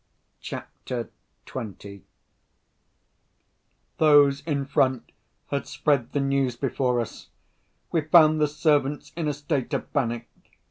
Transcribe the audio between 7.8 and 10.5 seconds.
We found the servants in a state of panic.